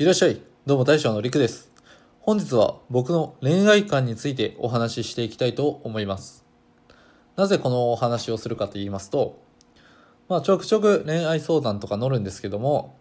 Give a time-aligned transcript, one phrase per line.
[0.00, 0.40] いらっしゃい。
[0.64, 1.70] どうも大将のりくです。
[2.20, 6.46] 本日は僕の恋愛観についてお話ししていきたいと思います。
[7.36, 9.42] なぜこのお話をするかと言いますと、
[10.26, 12.96] まあちょくちょく恋愛相談とか乗るんですけども、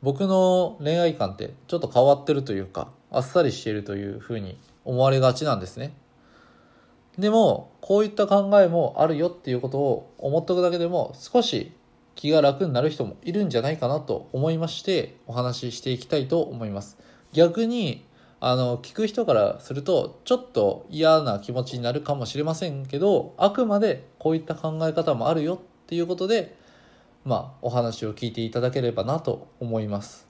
[0.00, 5.92] 僕の恋愛観ってちょっと変わってるというか、あっさりしているというふうに思われがちなんですね。
[7.18, 11.72] でも、こういった考えもあるよっていうことを思っておくだけでも少し
[12.18, 16.98] 気が楽になる人もいるんじゃないかなと思いましてお話ししていきたいと思います。
[17.32, 18.04] 逆に、
[18.40, 26.56] あの、聞く人からするとちょっと嫌な気持ちになるかもしれませんけど、あくまでこういった考え方もあるよっていうことで、
[27.24, 30.26] まあ、お話を聞いていただければなと思います。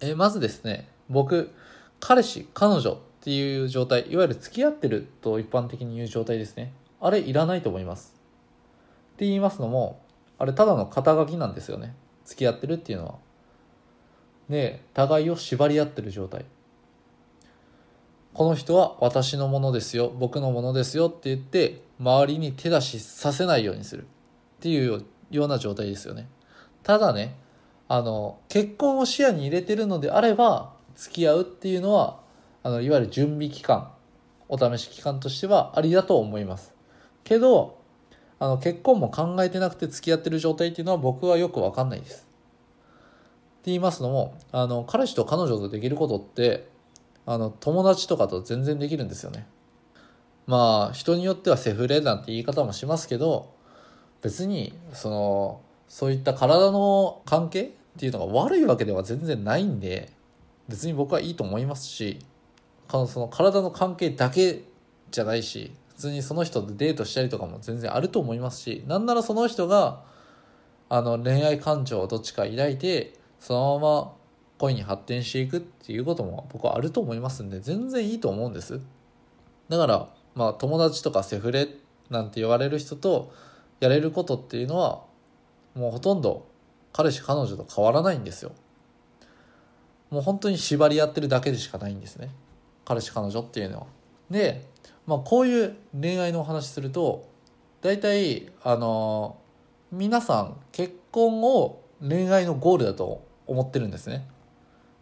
[0.00, 1.54] えまずですね、僕、
[2.00, 6.72] 彼氏、彼女っていう状態、いわゆる付き合ってると一般的に言う状態ですね。
[7.00, 8.16] あれいらないと思います。
[9.14, 10.00] って言いますのも、
[10.42, 11.94] あれただの肩書きなんですよね。
[12.24, 13.14] 付き合ってるっていうのは。
[14.50, 16.44] で、互いを縛り合ってる状態。
[18.34, 24.06] この人は私のものですよ、僕のものですよって言って、周りに手出しさせないようにするっ
[24.58, 26.28] ていうような状態ですよね。
[26.82, 27.36] ただね、
[27.86, 32.18] あの、結婚を視野に入れてるのであれば、付き合うっていうのは、
[32.64, 33.92] あの、いわゆる準備期間、
[34.48, 36.74] お試し期間としてはありだと思います。
[37.22, 37.80] けど、
[38.42, 42.16] あの、結婚も考えてなくて付き合ってる状態っていうのは僕はよくわかんないです。
[42.16, 42.26] って
[43.66, 46.68] 言いますのも、あの、彼氏と彼女とできることって、
[47.24, 49.46] あの、友達とかと全然できるんですよね。
[50.48, 53.54] まあ、人によってはセフレなんて言い方もしますけど、
[54.22, 60.10] 別に、その、そういった体の関係っていうのが悪いわけでは全然ないんで、
[60.68, 62.18] 別に僕はいいと思いますし、
[62.90, 64.64] その体の関係だけ
[65.12, 70.02] じゃないし、普通にその人とデートしたりとかも全然あると思いますし、なんならその人が、
[70.88, 74.12] あの、恋愛感情をどっちか抱いて、そのまま
[74.58, 78.80] 恋に発展していくっていうことも僕はあると思いますんで、全然いいと思うんです。
[79.68, 81.68] だから、まあ友達とかセフレ
[82.10, 83.32] なんて言われる人と
[83.80, 85.02] やれることっていうのは、
[85.74, 86.46] もうほとんど
[86.92, 88.52] 彼氏彼女と変わらないんですよ。
[90.10, 92.30] もう本当に縛り合ってるだけでしかないんですね。
[92.84, 93.86] 彼氏彼女っていうのは。
[94.32, 94.66] で、
[95.06, 97.28] まあこういう恋愛のお話すると、
[97.82, 99.36] 大体、あの、
[99.92, 104.26] 皆さん結婚を恋愛のゴールだと思ってるんですね。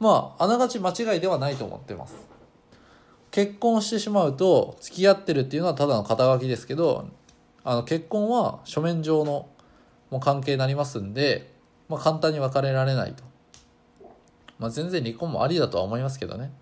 [0.00, 2.14] まあ、あながち間違いではないと思ってます。
[3.30, 7.08] 結婚してしまうと、付き合ってるっていうのはただの肩書きですけど、
[7.64, 9.48] あの結婚は書面上の
[10.10, 11.52] もう関係になりますんで、
[11.88, 13.24] まあ、簡単に別れられないと。
[14.58, 16.52] まあ、全然離婚もありだとは思いますけどね。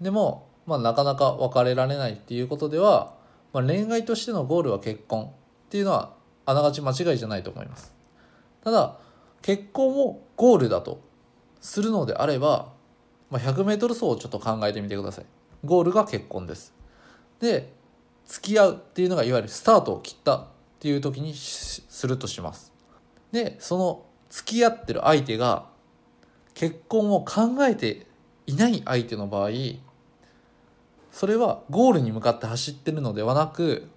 [0.00, 3.14] でも、まあ、なかなか別れられないっていうことでは、
[3.52, 5.28] まあ、恋愛としてのゴールは結婚っ
[5.70, 7.94] ていうのはあながち間違いじゃないと思います。
[8.62, 8.98] ただ、
[9.42, 11.00] 結婚をゴールだと
[11.60, 12.72] するのであれば、
[13.30, 15.24] まあ、100メートル走をちょっと考えてみてください。
[15.64, 16.74] ゴールが結婚です。
[17.40, 17.72] で、
[18.26, 20.46] 付き合うっていうのがいわゆるスタートを切ったっ
[20.80, 22.72] ていう時にするとします。
[23.32, 25.66] で、その付き合ってる相手が
[26.54, 28.06] 結婚を考えて
[28.46, 29.50] いない相手の場合、
[31.16, 33.88] それはゴールに向かって走ってるのではなく、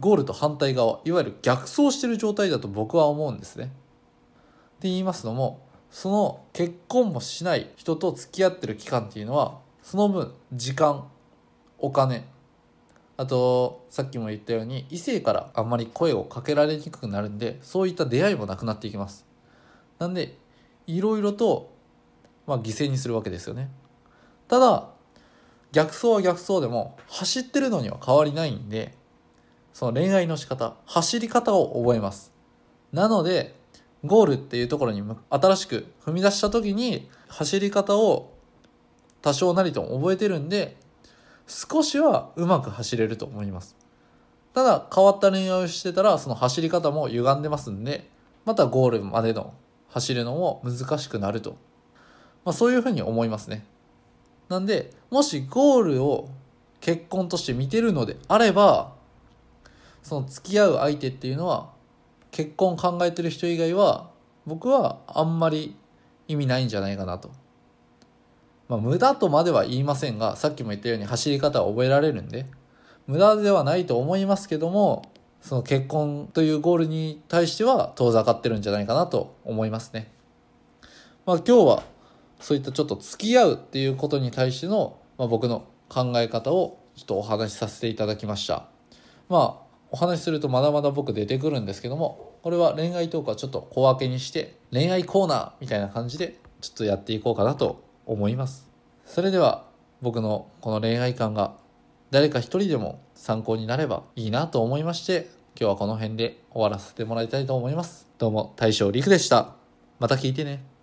[0.00, 3.64] ゴールと反対側、いわゆる逆走してる状態だと僕は思うんですね。
[3.64, 3.72] って
[4.88, 5.60] 言いますのも、
[5.90, 11.10] その結婚もしない人と付き合ってる期間っていうのは、その分、時間、
[11.78, 12.24] お金、
[13.18, 19.26] あと、さっきも言ったように、異性からあんまり声をかけられにくくなるんで、そういった出会いもなくなっていきます。
[19.98, 20.38] なんで、
[20.86, 21.70] いろいろと、
[22.46, 23.68] まあ、犠牲にするわけですよね。
[24.48, 24.88] ただ、
[25.72, 28.94] 逆走は逆走でも、走ってるのには変わりないんで、
[29.72, 32.30] その恋愛の仕方、走り方を覚えます。
[32.92, 33.54] なので、
[34.04, 38.34] ゴールっていうところに新しく踏み出した時に、走り方を
[39.22, 40.76] 多少なりとも覚えてるんで、
[41.46, 43.76] 少しはうまく走れると思います。
[44.52, 48.10] ただ、変わった恋愛をしてたら、その走り方も歪んでますんで、
[48.44, 49.54] またゴールまでの
[49.88, 51.56] 走るのも難しくなると。
[52.44, 53.64] まあそういうふうに思いますね。
[54.52, 56.28] なんで、もしゴールを
[56.82, 58.92] 結婚として見てるのであれば、
[60.02, 61.70] その付き合う相手っていうのは、
[62.30, 64.10] 結婚考えてる人以外は、
[64.44, 65.74] 僕はあんまり
[66.28, 67.30] 意味ないんじゃないかなと。
[68.68, 72.44] まあ、無駄とまでは言いませんが、さっきも言ったように走り方は覚えられるんで、
[73.06, 75.10] 無駄ではないと思いますけども、
[75.40, 80.12] その結婚というゴールに対しては遠ざかってるんじゃないかなと思いますね。
[81.24, 81.82] まあ今日は
[82.42, 88.66] そういったちょっと付き合うっていうことに対しての、まあ、僕の考え方をちょっとお話しさせていただきました。
[89.28, 98.68] まあお話しするとまだまだ僕出てくるんですけども、これは恋愛トークはちょっと小分けにして、恋愛コーナーみたいな感じでちょっとやっていこうかなと思います。
[99.04, 99.66] それでは
[100.00, 101.54] 僕のこの恋愛観が
[102.10, 105.28] 誰か一人でも参考になればいいなと思いまして、
[105.60, 108.06] 今日はこの辺で終わらせてもらいたいと思います。
[108.18, 109.54] どうも大将陸でした。
[110.00, 110.64] また聞いてね。